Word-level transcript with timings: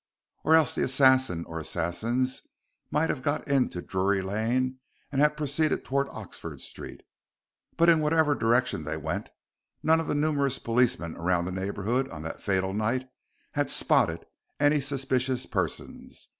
Or 0.43 0.55
else 0.55 0.73
the 0.73 0.81
assassin 0.83 1.45
or 1.45 1.59
assassins 1.59 2.41
might 2.89 3.11
have 3.11 3.21
got 3.21 3.47
into 3.47 3.83
Drury 3.83 4.23
Lane 4.23 4.79
and 5.11 5.21
have 5.21 5.37
proceeded 5.37 5.85
towards 5.85 6.09
Oxford 6.11 6.59
Street. 6.61 7.01
But 7.77 7.87
in 7.87 7.99
whatever 7.99 8.33
direction 8.33 8.83
they 8.83 8.97
went, 8.97 9.29
none 9.83 9.99
of 9.99 10.07
the 10.07 10.15
numerous 10.15 10.57
policemen 10.57 11.15
around 11.17 11.45
the 11.45 11.51
neighborhood 11.51 12.09
on 12.09 12.23
that 12.23 12.41
fatal 12.41 12.73
night 12.73 13.11
had 13.51 13.69
"spotted" 13.69 14.25
any 14.59 14.81
suspicious 14.81 15.45
persons. 15.45 16.29